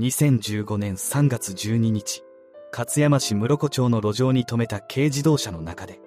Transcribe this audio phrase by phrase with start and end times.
[0.00, 2.22] 2015年3月12日、
[2.70, 5.98] 勝山市室子町の路上に停めた軽自動車の中で、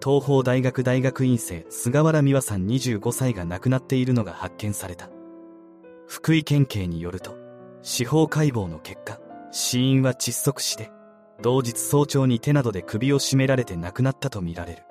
[0.00, 5.10] 東邦大学大学院生菅原美和さん25歳が亡くなっているのが発見された。
[6.06, 7.36] 福井県警によると、
[7.82, 9.18] 司法解剖の結果、
[9.50, 10.92] 死因は窒息死で、
[11.42, 14.82] 同日早朝に手などで首を絞められて亡くなったとみられる。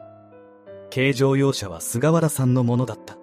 [0.94, 3.20] 軽乗用車は菅原さんのものだった。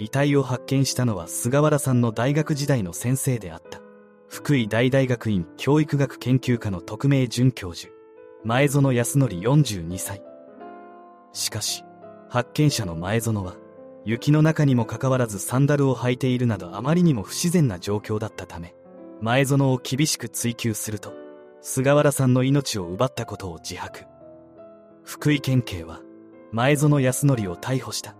[0.00, 3.80] 遺体を発見したのは菅原さんの大学時代の先生であった。
[4.28, 7.92] 福井大大学院教育学研究科の特命准教授、
[8.44, 10.22] 前園康則42歳。
[11.32, 11.82] しかし、
[12.28, 13.56] 発見者の前園は、
[14.04, 18.74] 雪の中にもかかわらずサンダルを履いているなどあまりにも不自然な状況だったため、
[19.22, 21.14] 前園を厳しく追及すると、
[21.62, 24.04] 菅原さんの命を奪ったことを自白。
[25.04, 26.00] 福井県警は、
[26.52, 28.14] 前園康則を逮捕した。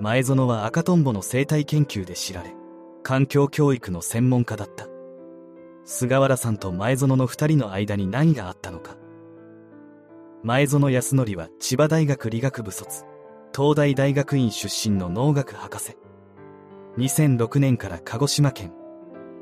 [0.00, 2.52] 前園は赤とんぼの生態研究で知られ、
[3.04, 4.88] 環境教育の専門家だった。
[5.86, 8.96] 菅原さんと前園の二人の間に何があったのか。
[10.42, 13.04] 前園康則は千葉大学理学部卒、
[13.54, 15.96] 東大大学院出身の農学博士。
[16.96, 18.72] 2006年から鹿児島県、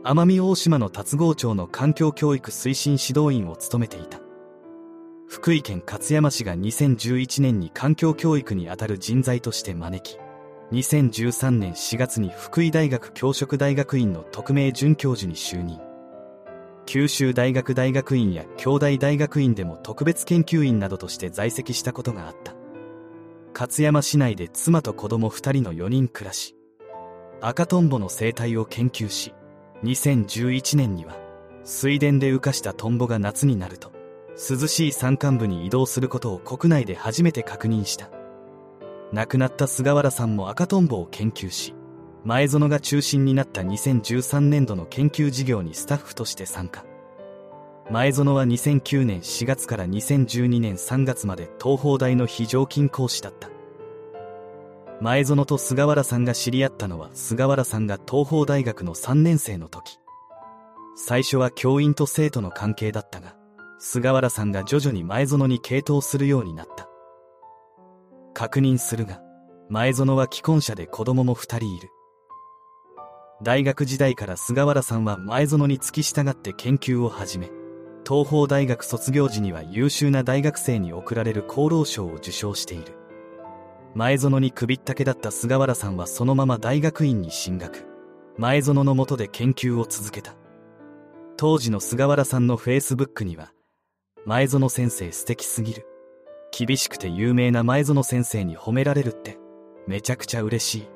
[0.05, 4.21] 奄美大島の達郷町の環境教育推進指導員を務めていた。
[5.29, 10.19] 福井県勝山市が2011年に環境教育にあたる人材として招き、
[10.73, 15.92] 2013年4月に福井大学教職大学院の特命准教授に就任。
[16.87, 22.55] 九州大学大学院や京大大学院でも特別研究員などとして在籍したことがあった。
[23.55, 26.57] 勝山市内で妻と子供2人の4人暮らし、
[27.41, 29.35] 赤トンボの生態を研究し、
[29.85, 31.17] 2011年には
[31.65, 33.93] 水田で浮かしたトンボが夏になると、
[34.37, 38.11] 涼しい山間部に移動することを国内で初めて確認した。
[39.13, 41.75] 亡くなった菅原さんも赤トンボを研究し、
[42.25, 46.85] 前園が中心になった2013年度の研究事業にスタッフとして参加。
[47.91, 53.51] 前園は2009年4月から2012年3月まで東邦大の非常勤講師だった。
[55.01, 59.99] 前園と菅原さんが知り合ったのは菅原さんが東邦大学の3年生の時。
[60.95, 63.35] 最初は教員と生徒の関係だったが、
[63.81, 66.89] 菅原さんが徐々に前園に傾倒するようになった。
[68.33, 69.21] 確認するが、
[69.69, 71.89] 前園は既婚者で子供も二人いる。
[73.43, 77.51] 大学時代から菅原さんは前園に付き従って研究を始め、
[78.09, 82.97] 東邦大学卒業時には優秀な大学生に贈られる功労賞を受賞している。
[83.97, 87.85] 前園に首ったけだった菅原さんはそのまま大学院に進学。
[88.39, 90.37] 前園の下で研究を続けた。
[91.37, 93.53] 当時の菅原さんのフェイスブックには、
[94.25, 95.85] 前園先生素敵すぎる。
[96.57, 99.37] 厳しくて有名な前園先生に褒められるって、
[99.89, 100.89] めちゃくちゃ嬉しい。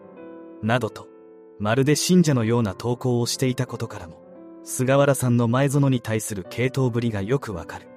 [0.62, 1.08] などと、
[1.58, 4.22] まるで信者のような投稿をしていたことからも、
[4.62, 7.88] 菅原さんの前園に対する系統ぶりがよくわかる。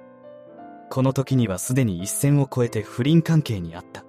[0.88, 4.04] この時にはすでに一線を越えて不倫関係にあった。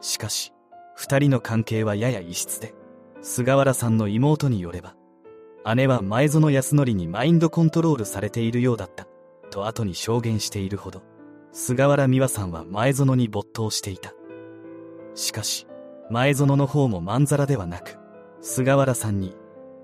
[0.00, 0.52] しかし、
[0.94, 2.74] 二人の関係はやや異質で、
[3.20, 4.94] 菅原さんの妹によれば、
[5.74, 9.06] 姉は前園康則にマインドコントロールされているようだった、
[9.50, 11.02] と後に証言しているほど。
[11.52, 14.14] 菅原美和さんは前園に没頭していた。
[15.14, 15.66] しかし、
[16.10, 17.98] 前園の方もまんざらではなく、
[18.40, 19.36] 菅原さんに、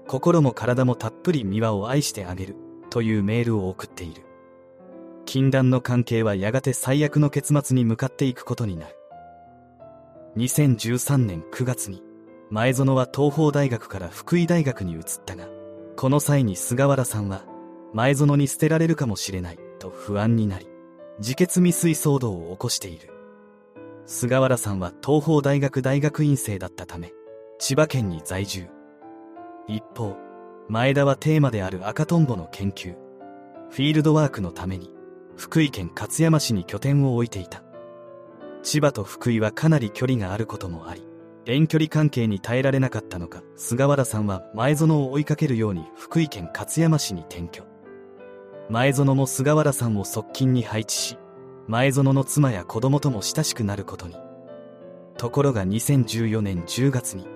[0.07, 2.57] 心も体もたっぷり美和を愛してあげる、
[2.91, 4.23] というメールを送っている。
[5.27, 8.97] 禁断の関係はやがて最悪の結末に向かっていくことになる。
[10.37, 12.03] 2013年9月に、
[12.51, 15.49] 前園は東邦大学から福井大学に移ったが、
[15.97, 17.45] この際に菅原さんは、
[17.93, 20.69] 前園に捨てられるかもしれない、と不安になり、
[21.19, 23.11] 自決未遂騒動を起こしている。
[24.07, 27.13] 菅原さんは東邦大学大学院生だったため、
[27.59, 28.69] 千葉県に在住。
[29.69, 30.17] 一方、
[30.69, 32.95] 前田はテーマである赤トンボの研究、
[33.71, 34.91] フィールドワークのために、
[35.37, 37.63] 福井県勝山市に拠点を置いていた。
[38.63, 41.07] 千葉と福井はかなり距離があることもあり、
[41.47, 47.63] 遠距離関係に耐えられなかったのか、菅原さんは前園を追いかけるように福井県勝山市に転居。
[48.69, 51.19] 前園も菅原さんを側近に配置し、
[51.69, 54.17] 前園の妻や子供とも親しくなることに。
[55.17, 57.27] ところが2014年10月に、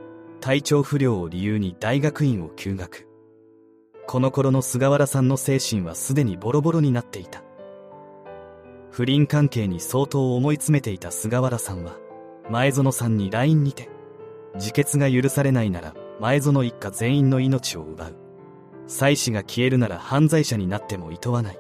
[0.41, 3.09] 体調不良を理由に大学院を休学。
[4.07, 7.43] この頃の菅原さんの精神はすでにボロボロになっていた。
[8.91, 11.97] 不倫関係に相当思い詰めていた菅原さんは、
[12.49, 13.91] 前園さんに LINE にて、
[14.55, 18.17] 自決が許されないなら前園一家全員の命を奪う。
[18.87, 21.59] 妻子が消えるなら犯罪者になっても厭わない。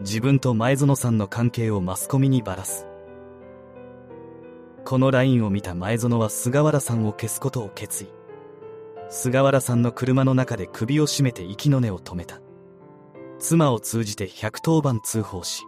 [0.00, 2.85] 自分と前園さんの関係をマスコミにばらす。
[4.86, 8.08] この LINE を見た前園は菅原さんを消すことを決意。
[9.08, 12.40] 菅原さんの車の中で首を絞めて息の根を止めた。
[13.40, 15.64] 妻を通じて110番通報し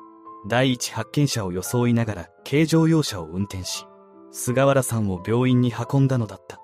[0.49, 3.87] 第一発見者を装いながら軽乗用車を運転し
[4.31, 6.61] 菅原さんを病院に運んだのだった。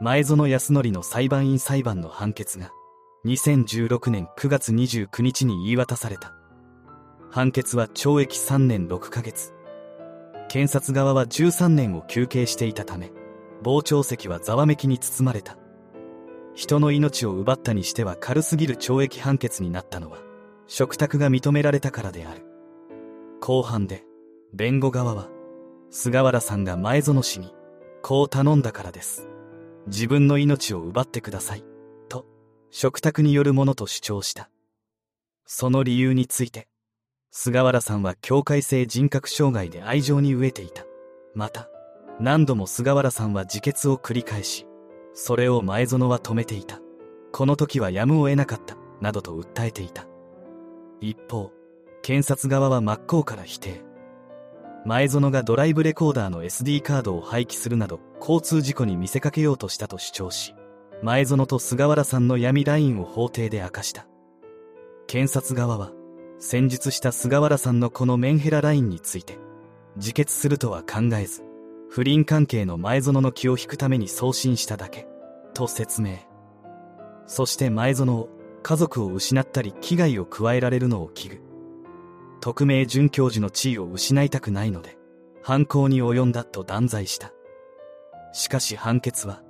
[0.00, 2.72] 前園康則の裁判員裁判の判決が
[3.26, 6.32] 2016年9月29日に言い渡された。
[7.30, 9.52] 判決は懲役3年6ヶ月。
[10.52, 13.10] 検察側は13年を求刑していたため
[13.64, 15.56] 傍聴席はざわめきに包まれた。
[16.54, 20.18] 人の命を奪ったにしては軽すぎる懲役判決になったのは
[20.66, 22.44] 嘱託が認められたからである。
[23.40, 24.04] 後半で
[24.52, 25.30] 弁護側は
[25.88, 27.54] 菅原さんが前園氏に
[28.02, 29.26] こう頼んだからです。
[29.86, 31.64] 自分の命を奪ってください
[32.10, 32.26] と
[32.70, 34.50] 嘱託によるものと主張した。
[35.46, 36.68] その理由について
[37.34, 40.84] 菅原さんは境界性人格障害で愛情に飢えていた。
[41.34, 41.70] また
[42.20, 44.66] 何度も菅原さんは自決を繰り返し
[45.14, 46.78] それを前園は止めていた。
[47.32, 50.06] この時はやむを得なかったなどと訴えていた。
[51.00, 51.50] 一方
[52.02, 53.82] 検察側は真っ向から否定。
[54.84, 60.54] 前園がドライブレコーダーの SD カードを廃棄するなど交通事故に見せかけようとしたと主張し
[61.02, 64.06] 前園と菅原さんの闇ラインを法廷で明かした。
[65.06, 65.92] 検察側は
[66.44, 69.38] 戦術した菅原さんのこのメンヘララインについて
[69.94, 71.44] 自決するとは考えず
[71.88, 75.06] 不倫関係の前園の気を引くために送信しただけ
[75.54, 76.16] と説明。
[77.28, 78.28] そして前園を
[78.64, 81.40] 家族を失ったり危害を加えられるのを危惧。
[82.40, 84.98] 匿名准教授の地位を失いたくないので
[85.42, 87.32] 犯行に及んだと断罪した。
[88.32, 89.42] しかし判決は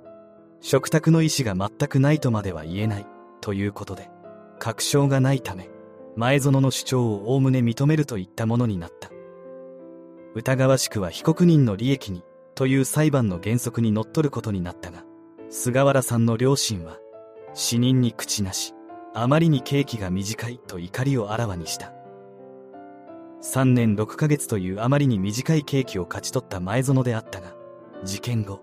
[0.61, 3.07] 嘱託の意思が全くないとまでは言えない
[3.41, 4.11] ということで
[4.59, 5.72] 確証がないため
[6.15, 9.09] 前園の主張をおおむね認めるといったものになった。
[10.35, 12.23] 疑わしくは被告人の利益に
[12.55, 15.03] という裁判の原則にのっとることになったが
[15.49, 16.97] 菅原さんの両親は
[17.53, 18.73] 死人に口なし
[19.13, 21.93] あまりに刑期が短いと怒りをあらわにした。
[23.43, 27.53] 3年6ヶ月というあまりに短い刑期を勝ち取った前園であったが
[28.03, 28.61] 事件後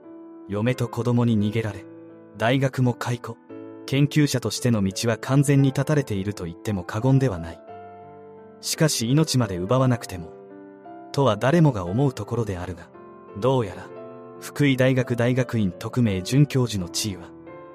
[0.49, 1.85] 嫁と子供に逃げられ
[2.37, 3.37] 大学も解雇。
[3.91, 7.61] 研究者としての道は完全に断たれていると言っても過言ではない。
[8.61, 10.29] しかし命まで奪わなくても
[11.11, 12.89] とは誰もが思うところであるが
[13.41, 13.89] どうやら
[14.39, 17.31] 福井大学大学院特命准教授の地位は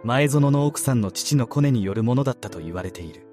[0.06, 3.28] 前園の奥さんの父のコネによるものだったと言われている。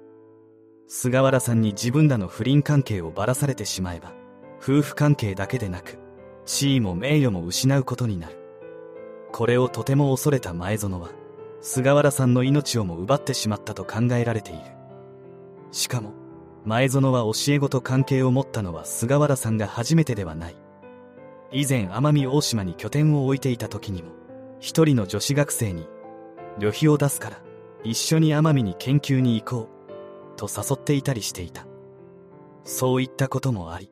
[0.89, 4.11] 菅原さんに自分らの不倫関係をばらされてしまえば
[4.61, 5.99] 夫婦関係だけでなく
[6.45, 8.37] 地位も名誉も失うことになる。
[9.31, 11.22] これをとても恐れた前園は
[11.65, 14.61] 菅原さんの命をも奪ってしまったと考えられている。
[15.71, 16.11] しかも
[16.65, 20.57] 前園は教え子と関係を持ったのは菅原さんが初めてではない。
[21.53, 24.11] 以前奄美大島に拠点を置いていた時にも
[24.59, 25.87] 一人の女子学生に
[26.59, 27.41] 旅費を出すから
[27.85, 31.65] 一緒に奄美に研究に行こうと誘っていたりしていた。
[32.65, 33.89] そういったこともあり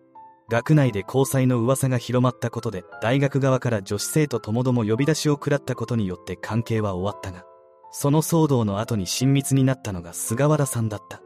[0.50, 7.46] 学内で交際の噂が広まったことで大学側から女子生徒ともども呼び出しを食らったことによって関係は終わったが
[7.92, 11.22] その騒動の後に親密になったのが菅原さんだった。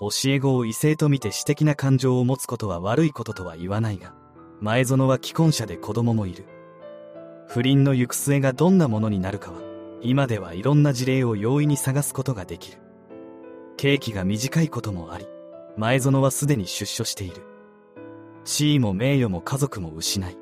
[0.00, 4.12] 教え子を異性と見て私的な感情を持つことは悪いこととは言わないが
[4.60, 6.46] 前園は既婚者で子供もいる。
[7.46, 9.60] 不倫の行く末がどんなものになるかは
[10.02, 12.78] 今ではいろんな事例を容易に探すことができる。
[13.76, 15.26] 刑期が短いこともあり
[15.76, 17.42] 前園はすでに出所している。
[18.44, 20.36] 地位も名誉も家族も失い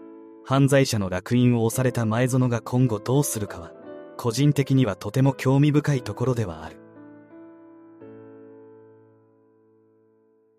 [0.44, 3.72] 犯罪者の烙印を押された前園が今後どうするかは
[4.16, 6.81] 個人的にはとても興味深いところではある。